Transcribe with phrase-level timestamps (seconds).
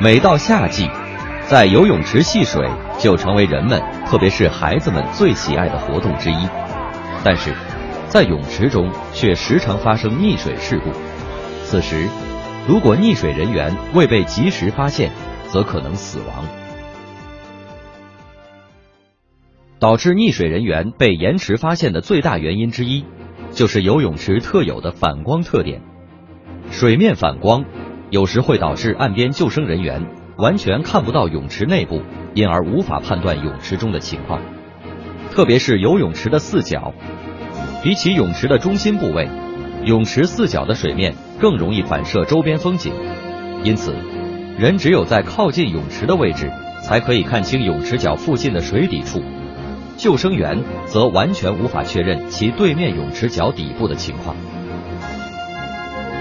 [0.00, 0.88] 每到夏季，
[1.48, 2.68] 在游泳池戏水
[2.98, 6.48] 就成为人们，特别是孩子们最喜爱的活动之一。
[7.22, 7.54] 但是，
[8.08, 10.90] 在泳池中却时常发生溺水事故。
[11.62, 12.08] 此时，
[12.66, 15.12] 如果溺水人员未被及时发现，
[15.48, 16.44] 则可能死亡。
[19.78, 23.04] 导致溺水人员被延迟发现的最大原因之一，
[23.52, 25.82] 就是游泳池特有的反光特点。
[26.70, 27.64] 水面反光
[28.12, 32.02] 有时会导致岸边救生人员完全看不到泳池内部，
[32.34, 34.38] 因而无法判断泳池中的情况。
[35.30, 36.92] 特别是游泳池的四角，
[37.82, 39.30] 比起泳池的中心部位，
[39.86, 42.92] 泳池四角的水面更容易反射周边风景，
[43.64, 43.94] 因此，
[44.58, 49.22] 人只有在靠近泳池的位置，才可以看清泳池角附近的水底处。
[49.96, 54.36] 救生员则完全无法确认其对面泳池角底部的情况。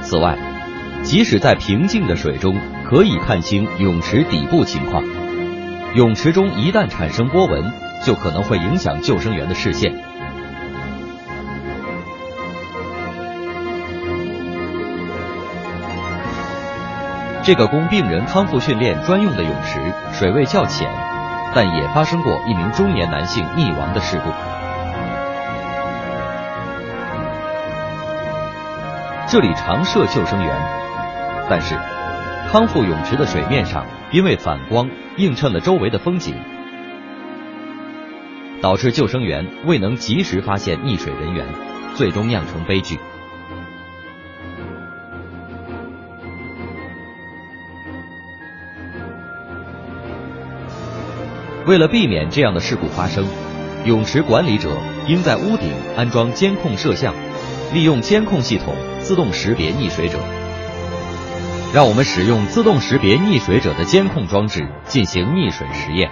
[0.00, 0.38] 此外，
[1.04, 2.56] 即使在平静的水中
[2.88, 5.04] 可以看清泳池底部情况，
[5.94, 9.94] 泳池中一旦产生波纹，就可能会影响救生员的视线。
[17.44, 19.78] 这个供病人康复训练专用的泳池
[20.12, 20.90] 水位较浅，
[21.54, 24.30] 但也发生过一名中年男性溺亡的事故。
[29.28, 30.56] 这里常设救生员，
[31.48, 31.74] 但是
[32.50, 36.34] 康复泳池的水面上因为反光映衬了周围的风景，
[38.62, 41.46] 导致救生员未能及时发现溺水人员，
[41.94, 42.98] 最终酿成悲剧。
[51.66, 53.26] 为了避免这样的事故发生，
[53.84, 57.14] 泳池管理者应在屋顶安装监控摄像，
[57.72, 58.74] 利用监控系统。
[59.04, 60.18] 自动识别溺水者，
[61.74, 66.08] 让我们使用自动识别溺水者的监控装置进行溺水实验。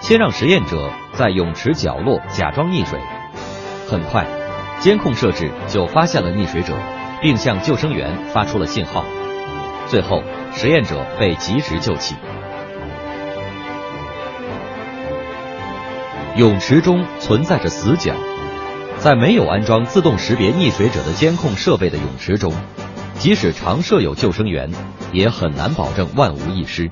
[0.00, 2.98] 先让实验者在泳池角落假装溺水，
[3.86, 4.26] 很快，
[4.78, 6.72] 监控设置就发现了溺水者，
[7.20, 9.04] 并向救生员发出了信号。
[9.88, 10.22] 最后，
[10.54, 12.14] 实验者被及时救起。
[16.36, 18.14] 泳池中存在着死角。
[18.96, 22.52] 在没有安装自动识别溺水者的监控设备的泳池中，
[23.20, 24.70] 即使常设有救生员，
[25.12, 26.90] 也很难保证万无一失。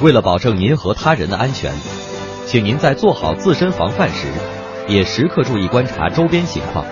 [0.00, 1.74] 为了保证您和他人的安全，
[2.46, 4.28] 请您在做好自身防范时，
[4.88, 6.86] 也时刻注意观察周边情况。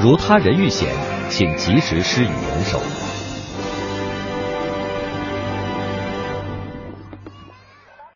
[0.00, 0.88] 如他人遇险，
[1.28, 2.80] 请及时施以援手。